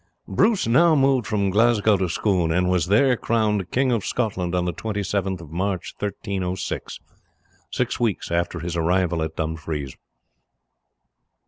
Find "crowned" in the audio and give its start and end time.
3.15-3.69